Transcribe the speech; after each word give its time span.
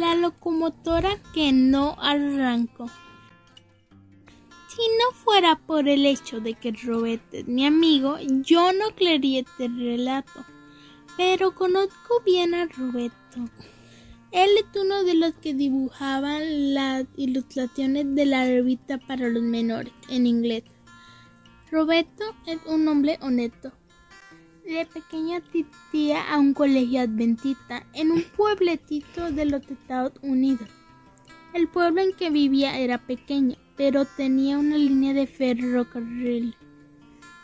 La 0.00 0.16
locomotora 0.16 1.18
que 1.32 1.52
no 1.52 1.96
arrancó. 2.00 2.88
Si 4.68 4.82
no 4.98 5.16
fuera 5.16 5.54
por 5.54 5.88
el 5.88 6.04
hecho 6.04 6.40
de 6.40 6.54
que 6.54 6.72
Roberto 6.72 7.36
es 7.36 7.46
mi 7.46 7.64
amigo, 7.64 8.16
yo 8.42 8.72
no 8.72 8.94
creería 8.96 9.40
este 9.40 9.68
relato. 9.68 10.44
Pero 11.16 11.54
conozco 11.54 12.20
bien 12.26 12.54
a 12.54 12.66
Roberto. 12.66 13.48
Él 14.32 14.50
es 14.58 14.80
uno 14.80 15.04
de 15.04 15.14
los 15.14 15.32
que 15.34 15.54
dibujaban 15.54 16.74
las 16.74 17.04
ilustraciones 17.16 18.16
de 18.16 18.26
la 18.26 18.46
revista 18.46 18.98
para 18.98 19.28
los 19.28 19.44
menores 19.44 19.92
en 20.08 20.26
inglés. 20.26 20.64
Roberto 21.70 22.24
es 22.46 22.58
un 22.66 22.88
hombre 22.88 23.16
honesto. 23.22 23.70
De 24.64 24.86
pequeña 24.86 25.38
asistía 25.38 26.32
a 26.32 26.38
un 26.38 26.54
colegio 26.54 27.02
adventista 27.02 27.84
en 27.92 28.10
un 28.10 28.22
pueblecito 28.22 29.30
de 29.30 29.44
los 29.44 29.60
Estados 29.68 30.14
Unidos. 30.22 30.66
El 31.52 31.68
pueblo 31.68 32.00
en 32.00 32.14
que 32.14 32.30
vivía 32.30 32.78
era 32.78 32.96
pequeño, 32.96 33.56
pero 33.76 34.06
tenía 34.06 34.58
una 34.58 34.78
línea 34.78 35.12
de 35.12 35.26
ferrocarril. 35.26 36.56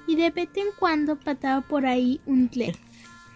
Y 0.07 0.17
de 0.17 0.31
vez 0.31 0.49
en 0.55 0.69
cuando 0.79 1.21
pasaba 1.21 1.61
por 1.61 1.85
ahí 1.85 2.23
un 2.25 2.49
tren. 2.49 2.75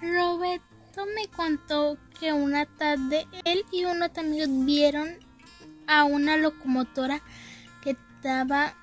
Roberto 0.00 1.04
me 1.14 1.28
contó 1.28 1.98
que 2.18 2.32
una 2.32 2.64
tarde 2.64 3.26
él 3.44 3.66
y 3.70 3.84
unos 3.84 4.16
amigos 4.16 4.48
vieron 4.64 5.10
a 5.86 6.04
una 6.04 6.38
locomotora 6.38 7.20
que 7.82 7.90
estaba 7.90 8.74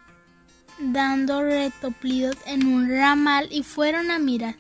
dando 0.77 1.41
retoplidos 1.41 2.38
en 2.45 2.68
un 2.68 2.88
ramal 2.88 3.48
y 3.49 3.63
fueron 3.63 4.12
a 4.12 4.20
mirar. 4.20 4.55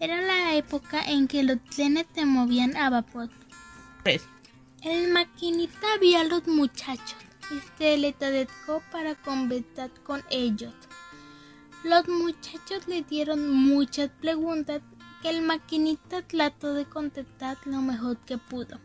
Era 0.00 0.22
la 0.22 0.54
época 0.54 1.02
en 1.04 1.28
que 1.28 1.42
los 1.42 1.62
trenes 1.64 2.06
se 2.14 2.24
movían 2.24 2.74
a 2.74 2.88
vapor. 2.88 3.28
El 4.82 5.12
maquinista 5.12 5.86
vio 6.00 6.18
a 6.18 6.24
los 6.24 6.46
muchachos 6.46 7.18
y 7.50 7.60
se 7.76 7.98
le 7.98 8.14
dedicó 8.18 8.82
para 8.90 9.14
conversar 9.14 9.90
con 10.02 10.22
ellos. 10.30 10.72
Los 11.84 12.08
muchachos 12.08 12.88
le 12.88 13.02
dieron 13.02 13.50
muchas 13.50 14.08
preguntas 14.08 14.80
que 15.20 15.28
el 15.28 15.42
maquinista 15.42 16.26
trató 16.26 16.72
de 16.72 16.86
contestar 16.86 17.58
lo 17.66 17.82
mejor 17.82 18.16
que 18.24 18.38
pudo. 18.38 18.80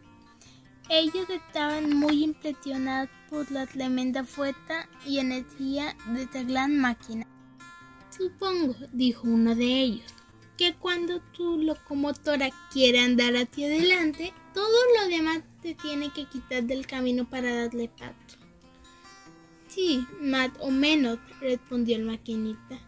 Ellos 0.90 1.30
estaban 1.30 1.96
muy 1.96 2.26
impresionados 2.26 3.10
por 3.30 3.50
la 3.52 3.66
tremenda 3.68 4.26
fuerza 4.26 4.90
y 5.06 5.20
energía 5.20 5.96
de 6.08 6.24
esta 6.24 6.44
gran 6.44 6.78
máquina. 6.78 7.26
Supongo, 8.10 8.76
dijo 8.92 9.28
uno 9.28 9.56
de 9.56 9.82
ellos, 9.82 10.14
que 10.58 10.74
cuando 10.76 11.20
tu 11.34 11.58
locomotora 11.58 12.50
quiere 12.72 13.00
andar 13.00 13.36
hacia 13.36 13.68
adelante, 13.68 14.34
todo 14.54 14.78
lo 15.00 15.10
demás 15.10 15.42
te 15.62 15.76
tiene 15.76 16.12
que 16.12 16.26
quitar 16.26 16.64
del 16.64 16.88
camino 16.88 17.30
para 17.30 17.54
darle 17.54 17.90
paso. 17.90 18.38
Sí, 19.68 20.06
más 20.22 20.52
o 20.60 20.72
menos, 20.72 21.20
respondió 21.42 21.98
el 21.98 22.06
maquinista. 22.06 22.80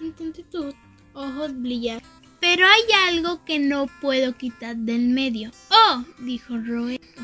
Entonces 0.00 0.48
tus 0.48 0.74
ojos 1.12 1.52
brillaron. 1.60 2.08
Pero 2.40 2.66
hay 2.66 2.82
algo 3.08 3.44
que 3.44 3.58
no 3.58 3.86
puedo 4.00 4.34
quitar 4.36 4.74
del 4.76 5.08
medio. 5.08 5.50
Oh, 5.70 6.04
dijo 6.20 6.56
Roberto. 6.56 7.22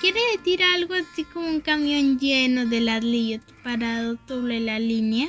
¿Quiere 0.00 0.20
decir 0.36 0.62
algo 0.62 0.94
así 0.94 1.24
como 1.24 1.48
un 1.48 1.60
camión 1.60 2.18
lleno 2.18 2.66
de 2.66 2.80
ladrillos 2.80 3.42
parado 3.62 4.18
sobre 4.26 4.58
la 4.60 4.78
línea? 4.78 5.28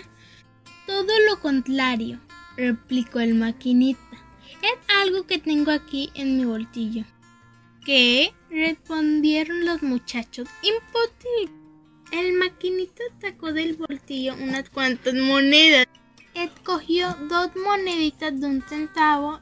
Todo 0.88 1.12
lo 1.28 1.40
contrario, 1.40 2.20
replicó 2.60 3.20
el 3.22 3.36
maquinista. 3.36 4.18
Es 4.62 4.96
algo 5.02 5.26
que 5.26 5.38
tengo 5.38 5.72
aquí 5.72 6.12
en 6.14 6.38
mi 6.38 6.46
bolsillo. 6.46 7.06
¿Qué? 7.86 8.34
respondieron 8.50 9.66
los 9.66 9.82
muchachos. 9.82 10.50
Imposible. 10.62 11.58
El 12.12 12.34
maquinista 12.34 13.04
sacó 13.22 13.54
del 13.54 13.76
bolsillo 13.76 14.34
unas 14.36 14.70
cuantas 14.70 15.14
monedas 15.14 15.88
Escogió 16.34 17.16
dos 17.28 17.50
moneditas 17.56 18.40
de 18.40 18.48
un 18.48 18.62
centavo 18.62 19.40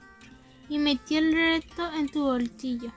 y 0.69 0.79
metió 0.79 1.19
el 1.19 1.33
resto 1.33 1.91
en 1.93 2.11
su 2.11 2.21
bolsillo. 2.21 2.91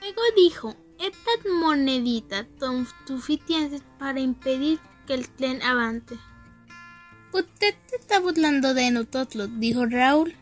Luego 0.00 0.22
dijo, 0.36 0.74
estas 0.98 1.52
moneditas 1.60 2.46
son 2.58 2.86
suficientes 3.06 3.82
para 3.98 4.20
impedir 4.20 4.80
que 5.06 5.14
el 5.14 5.28
tren 5.28 5.62
avance. 5.62 6.18
Usted 7.32 7.74
se 7.86 7.96
está 7.96 8.20
burlando 8.20 8.74
de 8.74 8.90
nosotros, 8.90 9.50
dijo 9.58 9.86
Raúl. 9.86 10.34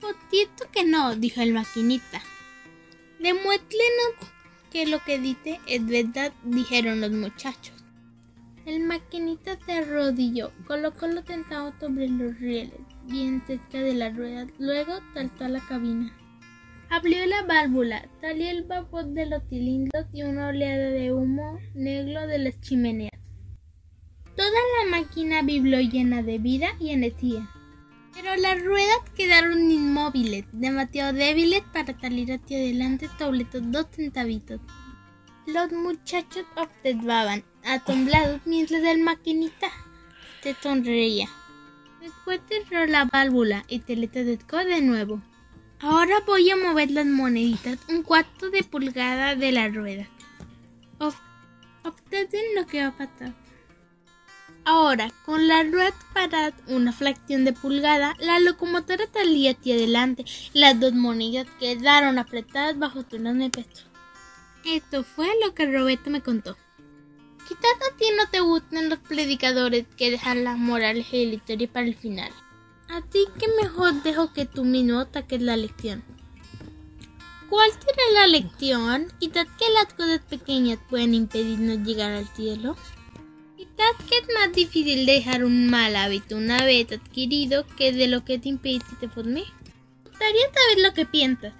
Por 0.00 0.16
cierto 0.30 0.64
que 0.72 0.84
no, 0.84 1.14
dijo 1.16 1.40
el 1.40 1.52
maquinista. 1.52 2.20
Demuéstrenos 3.20 4.32
que 4.70 4.86
lo 4.86 4.98
que 5.04 5.18
dice 5.18 5.60
es 5.68 5.86
verdad, 5.86 6.32
dijeron 6.42 7.00
los 7.00 7.12
muchachos. 7.12 7.74
El 8.66 8.80
maquinista 8.80 9.58
se 9.64 9.72
arrodilló, 9.72 10.50
colocó 10.66 11.06
los 11.06 11.24
centavos 11.24 11.74
sobre 11.78 12.08
los 12.08 12.38
rieles, 12.40 12.80
bien 13.06 13.42
cerca 13.46 13.78
de 13.78 13.94
la 13.94 14.10
rueda, 14.10 14.46
luego 14.58 15.00
saltó 15.14 15.44
a 15.44 15.48
la 15.48 15.60
cabina. 15.60 16.12
Abrió 16.90 17.24
la 17.26 17.42
válvula, 17.42 18.08
salió 18.20 18.48
el 18.50 18.64
vapor 18.64 19.04
de 19.06 19.26
los 19.26 19.42
cilindros 19.48 20.06
y 20.12 20.22
una 20.22 20.48
oleada 20.48 20.90
de 20.90 21.12
humo 21.12 21.58
negro 21.74 22.26
de 22.26 22.38
las 22.38 22.60
chimeneas. 22.60 23.13
Máquina 25.14 25.42
vibró 25.42 25.78
llena 25.78 26.24
de 26.24 26.38
vida 26.38 26.74
y 26.80 26.90
energía. 26.90 27.48
Pero 28.14 28.34
las 28.34 28.60
ruedas 28.60 28.98
quedaron 29.16 29.70
inmóviles, 29.70 30.44
demasiado 30.50 31.12
débiles 31.12 31.62
para 31.72 31.96
salir 32.00 32.32
hacia 32.32 32.58
adelante 32.58 33.08
sobre 33.16 33.42
estos 33.42 33.62
dos 33.70 33.86
centavitos. 33.92 34.60
Los 35.46 35.70
muchachos 35.70 36.44
observaban, 36.56 37.44
asombrados, 37.64 38.40
mientras 38.44 38.82
el 38.82 39.02
maquinista 39.02 39.68
se 40.42 40.56
sonreía. 40.60 41.28
Después 42.00 42.40
cerró 42.48 42.84
la 42.86 43.04
válvula 43.04 43.64
y 43.68 43.82
se 43.82 43.94
le 43.94 44.08
de 44.08 44.80
nuevo. 44.82 45.22
Ahora 45.78 46.16
voy 46.26 46.50
a 46.50 46.56
mover 46.56 46.90
las 46.90 47.06
moneditas 47.06 47.78
un 47.88 48.02
cuarto 48.02 48.50
de 48.50 48.64
pulgada 48.64 49.36
de 49.36 49.52
la 49.52 49.68
rueda. 49.68 50.08
Observen 51.84 52.42
lo 52.56 52.66
que 52.66 52.80
va 52.80 52.88
a 52.88 52.96
pasar. 52.96 53.44
Ahora, 54.66 55.12
con 55.26 55.46
la 55.46 55.62
rueda 55.62 55.92
para 56.14 56.54
una 56.68 56.92
fracción 56.92 57.44
de 57.44 57.52
pulgada, 57.52 58.16
la 58.18 58.40
locomotora 58.40 59.04
salía 59.12 59.52
hacia 59.52 59.74
adelante 59.74 60.24
y 60.54 60.58
las 60.58 60.80
dos 60.80 60.94
monedas 60.94 61.46
quedaron 61.60 62.18
apretadas 62.18 62.78
bajo 62.78 63.04
su 63.08 63.16
enorme 63.16 63.50
peso. 63.50 63.84
Esto 64.64 65.04
fue 65.04 65.28
lo 65.44 65.54
que 65.54 65.70
Roberto 65.70 66.08
me 66.08 66.22
contó. 66.22 66.56
Quizás 67.46 67.92
a 67.92 67.96
ti 67.98 68.06
no 68.16 68.30
te 68.30 68.40
gusten 68.40 68.88
los 68.88 69.00
predicadores 69.00 69.84
que 69.98 70.10
dejan 70.10 70.44
las 70.44 70.56
morales 70.56 71.06
y 71.12 71.26
la 71.26 71.34
historia 71.34 71.70
para 71.70 71.86
el 71.86 71.94
final. 71.94 72.32
Así 72.88 73.26
que 73.38 73.48
mejor 73.62 74.02
dejo 74.02 74.32
que 74.32 74.46
tú 74.46 74.64
mismo 74.64 75.06
saques 75.12 75.42
la 75.42 75.58
lección. 75.58 76.02
¿Cuál 77.50 77.70
será 77.72 78.12
la 78.14 78.26
lección? 78.28 79.12
Quizás 79.20 79.46
que 79.58 79.70
las 79.74 79.92
cosas 79.92 80.20
pequeñas 80.20 80.78
pueden 80.88 81.12
impedirnos 81.12 81.86
llegar 81.86 82.12
al 82.12 82.26
cielo. 82.28 82.76
Que 83.76 84.16
es 84.18 84.34
más 84.34 84.52
difícil 84.52 85.06
dejar 85.06 85.44
un 85.44 85.68
mal 85.68 85.96
hábito 85.96 86.36
una 86.36 86.64
vez 86.64 86.92
adquirido 86.92 87.66
que 87.76 87.92
de 87.92 88.06
lo 88.06 88.24
que 88.24 88.38
te 88.38 88.48
impediste. 88.48 88.94
Me 89.00 89.44
gustaría 90.04 90.46
saber 90.52 90.78
lo 90.82 90.94
que 90.94 91.06
piensas. 91.06 91.52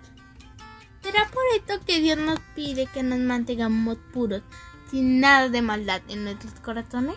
¿Será 1.03 1.29
por 1.31 1.43
esto 1.57 1.85
que 1.87 2.01
Dios 2.01 2.19
nos 2.19 2.39
pide 2.55 2.87
que 2.87 3.03
nos 3.03 3.19
mantengamos 3.19 3.99
puros, 4.13 4.43
sin 4.91 5.21
nada 5.21 5.49
de 5.49 5.63
maldad 5.63 6.03
en 6.09 6.25
nuestros 6.25 6.55
corazones? 6.61 7.17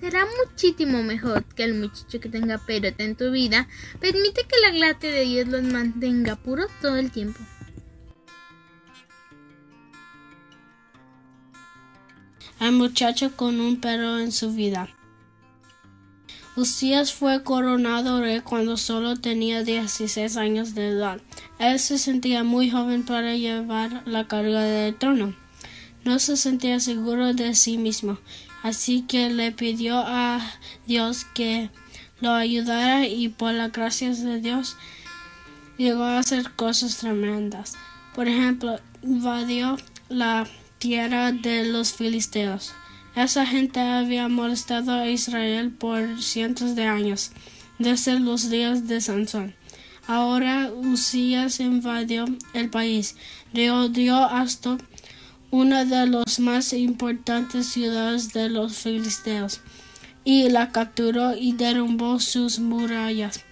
Será 0.00 0.26
muchísimo 0.44 1.02
mejor 1.02 1.44
que 1.54 1.64
el 1.64 1.74
muchacho 1.74 2.18
que 2.18 2.28
tenga 2.28 2.58
perota 2.58 3.04
en 3.04 3.14
tu 3.14 3.30
vida 3.30 3.68
permite 4.00 4.42
que 4.44 4.60
la 4.60 4.70
gracia 4.76 5.10
de 5.10 5.24
Dios 5.24 5.48
los 5.48 5.62
mantenga 5.62 6.36
puros 6.36 6.70
todo 6.80 6.96
el 6.96 7.10
tiempo. 7.10 7.40
Hay 12.62 12.70
muchacho 12.70 13.34
con 13.34 13.60
un 13.60 13.80
perro 13.80 14.20
en 14.20 14.30
su 14.30 14.52
vida. 14.52 14.88
Usías 16.54 17.12
fue 17.12 17.42
coronado 17.42 18.20
rey 18.20 18.38
cuando 18.38 18.76
solo 18.76 19.16
tenía 19.16 19.64
16 19.64 20.36
años 20.36 20.76
de 20.76 20.90
edad. 20.90 21.20
Él 21.58 21.80
se 21.80 21.98
sentía 21.98 22.44
muy 22.44 22.70
joven 22.70 23.04
para 23.04 23.34
llevar 23.34 24.04
la 24.06 24.28
carga 24.28 24.62
del 24.62 24.94
trono. 24.94 25.34
No 26.04 26.20
se 26.20 26.36
sentía 26.36 26.78
seguro 26.78 27.34
de 27.34 27.56
sí 27.56 27.78
mismo, 27.78 28.18
así 28.62 29.02
que 29.08 29.28
le 29.28 29.50
pidió 29.50 29.98
a 29.98 30.40
Dios 30.86 31.26
que 31.34 31.68
lo 32.20 32.30
ayudara 32.30 33.08
y 33.08 33.28
por 33.28 33.54
las 33.54 33.72
gracias 33.72 34.22
de 34.22 34.40
Dios 34.40 34.76
llegó 35.78 36.04
a 36.04 36.20
hacer 36.20 36.52
cosas 36.52 36.98
tremendas. 36.98 37.74
Por 38.14 38.28
ejemplo, 38.28 38.78
invadió 39.02 39.78
la 40.08 40.46
tierra 40.82 41.30
de 41.30 41.64
los 41.64 41.92
filisteos. 41.92 42.72
Esa 43.14 43.46
gente 43.46 43.78
había 43.78 44.26
molestado 44.26 44.90
a 44.90 45.08
Israel 45.08 45.70
por 45.70 46.20
cientos 46.20 46.74
de 46.74 46.86
años, 46.86 47.30
desde 47.78 48.18
los 48.18 48.50
días 48.50 48.88
de 48.88 49.00
Sansón. 49.00 49.54
Ahora 50.08 50.72
Usías 50.74 51.60
invadió 51.60 52.24
el 52.52 52.68
país, 52.68 53.14
rodeó 53.54 54.24
hasta 54.24 54.76
una 55.52 55.84
de 55.84 56.08
las 56.08 56.40
más 56.40 56.72
importantes 56.72 57.68
ciudades 57.68 58.32
de 58.32 58.48
los 58.48 58.76
filisteos, 58.76 59.60
y 60.24 60.48
la 60.48 60.72
capturó 60.72 61.36
y 61.36 61.52
derrumbó 61.52 62.18
sus 62.18 62.58
murallas. 62.58 63.44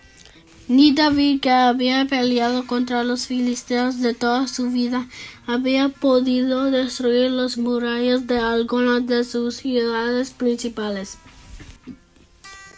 Ni 0.71 0.93
David, 0.93 1.41
que 1.41 1.51
había 1.51 2.05
peleado 2.05 2.65
contra 2.65 3.03
los 3.03 3.27
filisteos 3.27 3.99
de 3.99 4.15
toda 4.15 4.47
su 4.47 4.71
vida, 4.71 5.09
había 5.45 5.89
podido 5.89 6.71
destruir 6.71 7.33
las 7.33 7.59
murallas 7.59 8.29
de 8.29 8.39
algunas 8.39 9.05
de 9.05 9.25
sus 9.25 9.57
ciudades 9.57 10.31
principales. 10.31 11.19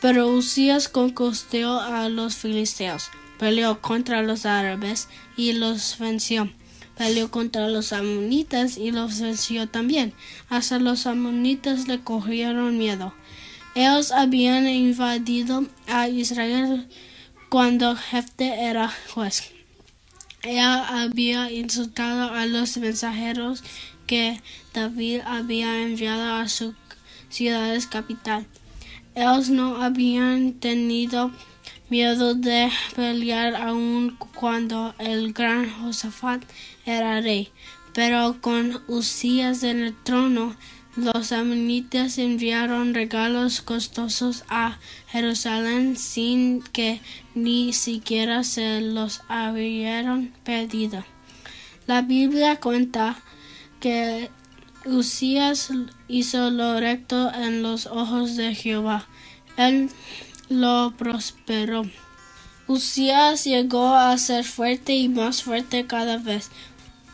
Pero 0.00 0.28
Usías 0.28 0.88
conquistó 0.88 1.82
a 1.82 2.08
los 2.08 2.34
filisteos, 2.34 3.10
peleó 3.38 3.82
contra 3.82 4.22
los 4.22 4.46
árabes 4.46 5.08
y 5.36 5.52
los 5.52 5.98
venció. 5.98 6.50
Peleó 6.96 7.30
contra 7.30 7.68
los 7.68 7.92
amonitas 7.92 8.78
y 8.78 8.90
los 8.90 9.20
venció 9.20 9.68
también. 9.68 10.14
Hasta 10.48 10.78
los 10.78 11.06
amonitas 11.06 11.88
le 11.88 12.00
cogieron 12.00 12.78
miedo. 12.78 13.12
Ellos 13.74 14.12
habían 14.12 14.66
invadido 14.66 15.66
a 15.86 16.08
Israel 16.08 16.88
cuando 17.52 17.94
Jefte 17.94 18.64
era 18.64 18.90
juez. 19.12 19.52
Ella 20.42 21.02
había 21.02 21.52
insultado 21.52 22.32
a 22.32 22.46
los 22.46 22.78
mensajeros 22.78 23.62
que 24.06 24.40
David 24.72 25.20
había 25.26 25.82
enviado 25.82 26.36
a 26.36 26.48
su 26.48 26.74
ciudad 27.28 27.78
capital. 27.90 28.46
Ellos 29.14 29.50
no 29.50 29.82
habían 29.82 30.54
tenido 30.54 31.30
miedo 31.90 32.34
de 32.34 32.70
pelear 32.96 33.54
aun 33.54 34.16
cuando 34.34 34.94
el 34.98 35.34
gran 35.34 35.70
Josafat 35.70 36.42
era 36.86 37.20
rey, 37.20 37.52
pero 37.92 38.40
con 38.40 38.82
Usías 38.88 39.62
en 39.62 39.82
el 39.82 40.02
trono 40.04 40.56
los 40.96 41.32
amonitas 41.32 42.18
enviaron 42.18 42.92
regalos 42.92 43.62
costosos 43.62 44.44
a 44.48 44.78
Jerusalén 45.08 45.96
sin 45.96 46.62
que 46.62 47.00
ni 47.34 47.72
siquiera 47.72 48.44
se 48.44 48.80
los 48.82 49.22
hubieran 49.28 50.34
pedido. 50.44 51.04
La 51.86 52.02
Biblia 52.02 52.60
cuenta 52.60 53.16
que 53.80 54.30
Usías 54.84 55.70
hizo 56.08 56.50
lo 56.50 56.78
recto 56.78 57.32
en 57.32 57.62
los 57.62 57.86
ojos 57.86 58.36
de 58.36 58.54
Jehová. 58.54 59.06
Él 59.56 59.90
lo 60.48 60.92
prosperó. 60.98 61.84
Usías 62.66 63.44
llegó 63.44 63.94
a 63.94 64.16
ser 64.18 64.44
fuerte 64.44 64.94
y 64.94 65.08
más 65.08 65.42
fuerte 65.42 65.86
cada 65.86 66.18
vez. 66.18 66.50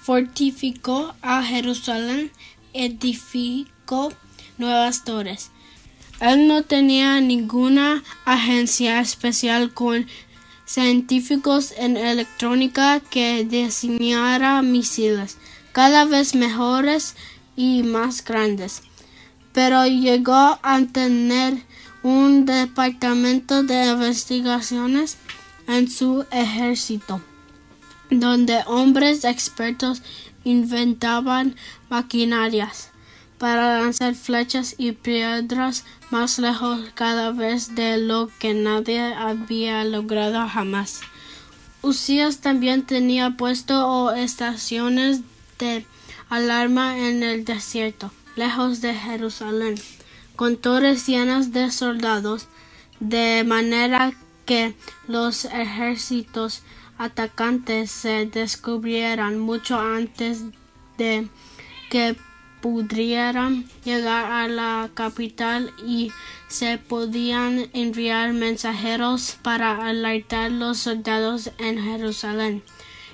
Fortificó 0.03 1.15
a 1.21 1.43
Jerusalén 1.43 2.33
edificó 2.73 4.13
nuevas 4.59 5.05
torres. 5.05 5.51
Él 6.21 6.49
no 6.49 6.63
tenía 6.63 7.21
ninguna 7.21 8.03
agencia 8.25 9.01
especial 9.01 9.73
con 9.73 10.07
científicos 10.65 11.73
en 11.77 11.97
electrónica 11.97 13.01
que 13.01 13.45
diseñara 13.45 14.61
misiles 14.63 15.39
cada 15.73 16.05
vez 16.05 16.35
mejores 16.35 17.15
y 17.57 17.83
más 17.85 18.25
grandes. 18.25 18.83
Pero 19.53 19.87
llegó 19.87 20.59
a 20.63 20.81
tener 20.93 21.63
un 22.03 22.45
departamento 22.47 23.63
de 23.63 23.87
investigaciones 23.87 25.17
en 25.67 25.91
su 25.91 26.27
ejército, 26.31 27.21
donde 28.11 28.63
hombres 28.67 29.25
expertos 29.25 30.03
inventaban 30.45 31.57
maquinarias 31.89 32.91
para 33.39 33.81
lanzar 33.81 34.15
flechas 34.15 34.75
y 34.79 34.93
piedras 34.93 35.85
más 36.11 36.39
lejos 36.39 36.81
cada 36.95 37.31
vez 37.31 37.75
de 37.75 37.99
lo 37.99 38.31
que 38.39 38.55
nadie 38.55 39.01
había 39.15 39.85
logrado 39.85 40.47
jamás. 40.49 41.01
Usías 41.83 42.39
también 42.39 42.83
tenía 42.83 43.37
puesto 43.37 44.13
estaciones 44.13 45.21
de 45.59 45.87
alarma 46.29 46.99
en 46.99 47.23
el 47.23 47.45
desierto, 47.45 48.11
lejos 48.35 48.81
de 48.81 48.95
Jerusalén, 48.95 49.77
con 50.35 50.57
torres 50.57 51.07
llenas 51.07 51.53
de 51.53 51.71
soldados, 51.71 52.49
de 52.99 53.45
manera 53.47 54.13
que 54.45 54.75
los 55.07 55.45
ejércitos 55.45 56.63
atacantes 56.99 57.91
se 57.91 58.27
descubrieran 58.27 59.39
mucho 59.39 59.79
antes 59.79 60.43
de 60.99 61.29
que 61.91 62.17
pudieran 62.61 63.67
llegar 63.85 64.31
a 64.33 64.49
la 64.49 64.91
capital 64.95 65.73
y 65.87 66.11
se 66.49 66.79
podían 66.79 67.71
enviar 67.73 68.33
mensajeros 68.33 69.39
para 69.43 69.87
alertar 69.87 70.51
los 70.51 70.79
soldados 70.79 71.51
en 71.59 71.83
Jerusalén 71.83 72.63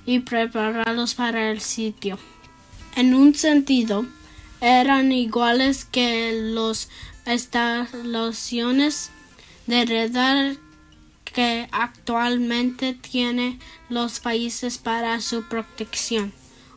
y 0.06 0.20
prepararlos 0.20 1.14
para 1.14 1.50
el 1.50 1.60
sitio. 1.60 2.18
En 2.96 3.14
un 3.14 3.34
sentido, 3.34 4.06
eran 4.60 5.12
iguales 5.12 5.84
que 5.84 6.32
los 6.54 6.88
instalaciones 7.26 9.10
de 9.66 9.84
radar 9.84 10.56
que 11.34 11.68
actualmente 11.72 12.94
tiene 12.94 13.58
los 13.88 14.20
países 14.20 14.78
para 14.78 15.20
su 15.20 15.42
protección. 15.42 16.32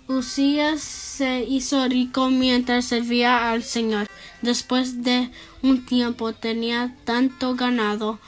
Usías 0.07 0.81
se 0.81 1.44
hizo 1.44 1.88
rico 1.88 2.30
mientras 2.30 2.86
servía 2.86 3.51
al 3.51 3.63
Señor. 3.63 4.07
Después 4.42 5.04
de 5.04 5.30
un 5.62 5.86
tiempo 5.86 6.33
tenía 6.33 6.95
tanto 7.04 7.56
ganado 7.56 8.19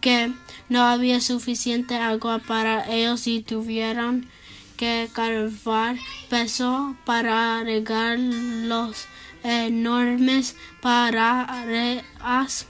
que 0.00 0.32
no 0.68 0.82
había 0.82 1.20
suficiente 1.20 1.96
agua 1.96 2.40
para 2.40 2.90
ellos 2.90 3.26
y 3.26 3.42
tuvieron 3.42 4.28
que 4.76 5.08
carvar 5.12 5.96
peso 6.28 6.96
para 7.04 7.62
regar 7.62 8.18
los 8.18 9.06
enormes 9.42 10.56
paradas 10.80 12.66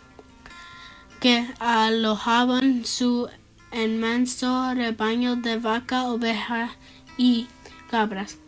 que 1.20 1.46
alojaban 1.58 2.86
su 2.86 3.28
inmenso 3.72 4.72
rebaño 4.74 5.36
de 5.36 5.58
vaca, 5.58 6.04
ovejas 6.08 6.72
y 7.18 7.46
cabras. 7.90 8.38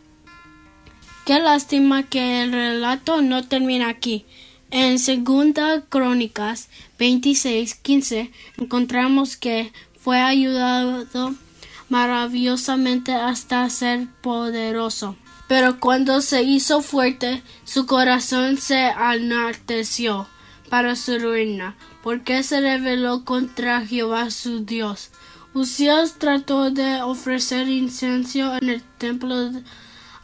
Qué 1.26 1.38
lástima 1.38 2.02
que 2.02 2.43
el 2.43 2.52
relato 2.52 3.23
no 3.23 3.45
termina 3.45 3.88
aquí. 3.88 4.25
En 4.71 4.99
Segunda 4.99 5.83
Crónicas 5.83 6.69
26:15 6.99 8.33
encontramos 8.57 9.37
que 9.37 9.73
fue 10.00 10.19
ayudado 10.19 11.35
maravillosamente 11.91 13.12
hasta 13.12 13.69
ser 13.69 14.09
poderoso. 14.23 15.14
Pero 15.47 15.79
cuando 15.79 16.23
se 16.23 16.43
hizo 16.43 16.81
fuerte, 16.81 17.43
su 17.64 17.85
corazón 17.85 18.57
se 18.57 18.88
enalteció 18.88 20.26
para 20.73 20.97
su 20.97 21.19
ruina, 21.19 21.76
porque 22.02 22.43
se 22.43 22.62
rebeló 22.62 23.26
contra 23.26 23.85
Jehová 23.85 24.31
su 24.31 24.64
Dios. 24.64 25.11
Usías 25.52 26.14
trató 26.14 26.71
de 26.71 27.02
ofrecer 27.02 27.69
incienso 27.69 28.57
en 28.57 28.71
el 28.71 28.83
templo, 28.97 29.50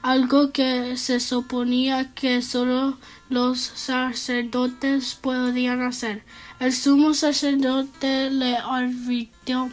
algo 0.00 0.50
que 0.50 0.96
se 0.96 1.20
suponía 1.20 2.14
que 2.14 2.40
solo 2.40 2.96
los 3.28 3.58
sacerdotes 3.60 5.16
podían 5.16 5.82
hacer. 5.82 6.24
El 6.60 6.72
sumo 6.72 7.12
sacerdote 7.12 8.30
le 8.30 8.56
advirtió 8.56 9.68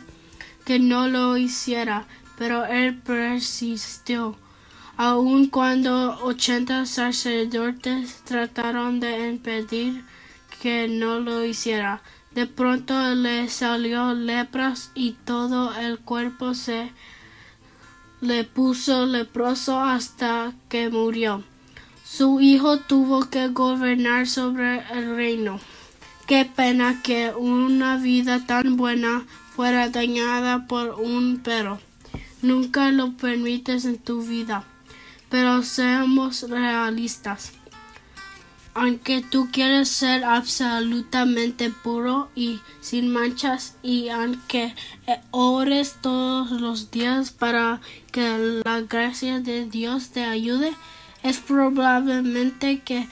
que 0.65 0.77
no 0.77 1.07
lo 1.07 1.37
hiciera, 1.37 2.05
pero 2.37 2.65
él 2.65 2.97
persistió. 2.97 4.35
Aun 4.97 5.47
cuando 5.47 6.19
ochenta 6.21 6.85
sacerdotes 6.85 8.23
trataron 8.25 8.99
de 8.99 9.29
impedir 9.29 10.03
que 10.61 10.87
no 10.87 11.19
lo 11.19 11.43
hiciera. 11.45 12.01
De 12.31 12.47
pronto 12.47 13.15
le 13.15 13.49
salió 13.49 14.13
lepras 14.13 14.91
y 14.93 15.13
todo 15.23 15.73
el 15.73 15.99
cuerpo 15.99 16.53
se 16.53 16.91
le 18.21 18.43
puso 18.43 19.05
leproso 19.05 19.79
hasta 19.79 20.53
que 20.67 20.89
murió. 20.89 21.43
Su 22.03 22.41
hijo 22.41 22.79
tuvo 22.79 23.29
que 23.29 23.47
gobernar 23.47 24.27
sobre 24.27 24.83
el 24.91 25.15
reino. 25.15 25.59
Qué 26.27 26.45
pena 26.45 27.01
que 27.03 27.33
una 27.35 27.97
vida 27.97 28.45
tan 28.45 28.77
buena 28.77 29.25
fuera 29.55 29.89
dañada 29.89 30.67
por 30.67 30.99
un 30.99 31.39
perro. 31.39 31.79
Nunca 32.41 32.91
lo 32.91 33.13
permites 33.13 33.85
en 33.85 33.97
tu 33.97 34.23
vida. 34.23 34.65
Pero 35.29 35.63
seamos 35.63 36.49
realistas 36.49 37.53
aunque 38.75 39.21
tú 39.21 39.47
quieres 39.53 39.87
ser 39.87 40.25
absolutamente 40.25 41.69
puro 41.69 42.29
y 42.35 42.59
sin 42.81 43.07
manchas 43.07 43.77
y 43.81 44.09
aunque 44.09 44.75
eh, 45.07 45.21
ores 45.31 45.95
todos 46.01 46.51
los 46.51 46.91
días 46.91 47.31
para 47.31 47.79
que 48.11 48.61
la 48.65 48.81
gracia 48.81 49.39
de 49.39 49.65
Dios 49.65 50.09
te 50.09 50.25
ayude, 50.25 50.73
es 51.23 51.37
probablemente 51.37 52.81
que 52.81 53.07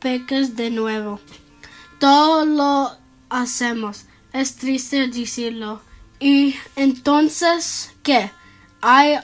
peques 0.00 0.56
de 0.56 0.70
nuevo. 0.70 1.20
Todo 2.00 2.46
lo 2.46 2.90
hacemos. 3.28 4.06
Es 4.32 4.56
triste 4.56 5.06
decirlo. 5.08 5.82
¿Y 6.18 6.54
entonces 6.76 7.92
qué? 8.02 8.30
¿Hay 8.80 9.16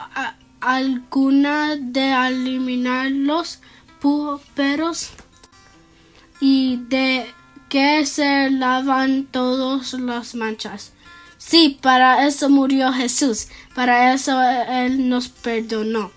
alguna 0.61 1.77
de 1.77 2.13
eliminar 2.13 3.11
los 3.11 3.61
puperos? 4.01 5.11
¿Y 6.47 6.77
de 6.77 7.25
que 7.71 8.05
se 8.05 8.51
lavan 8.51 9.25
todas 9.25 9.95
las 9.95 10.35
manchas? 10.35 10.93
Sí, 11.39 11.79
para 11.81 12.27
eso 12.27 12.51
murió 12.51 12.93
Jesús. 12.93 13.49
Para 13.75 14.13
eso 14.13 14.43
Él 14.43 15.09
nos 15.09 15.29
perdonó. 15.29 16.11